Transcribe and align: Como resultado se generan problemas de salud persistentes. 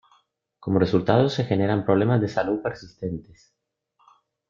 Como 0.59 0.79
resultado 0.79 1.29
se 1.29 1.43
generan 1.45 1.85
problemas 1.85 2.19
de 2.21 2.27
salud 2.27 2.59
persistentes. 2.63 3.53